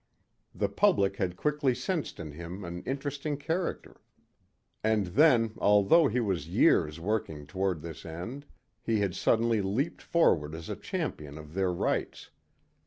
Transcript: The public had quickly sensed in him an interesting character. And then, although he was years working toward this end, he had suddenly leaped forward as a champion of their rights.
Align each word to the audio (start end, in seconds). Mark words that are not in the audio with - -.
The 0.55 0.67
public 0.67 1.17
had 1.17 1.37
quickly 1.37 1.75
sensed 1.75 2.19
in 2.19 2.31
him 2.31 2.63
an 2.65 2.81
interesting 2.87 3.37
character. 3.37 4.01
And 4.83 5.05
then, 5.05 5.53
although 5.59 6.07
he 6.07 6.19
was 6.19 6.47
years 6.47 6.99
working 6.99 7.45
toward 7.45 7.81
this 7.83 8.03
end, 8.03 8.47
he 8.81 9.01
had 9.01 9.13
suddenly 9.13 9.61
leaped 9.61 10.01
forward 10.01 10.55
as 10.55 10.69
a 10.69 10.75
champion 10.75 11.37
of 11.37 11.53
their 11.53 11.71
rights. 11.71 12.31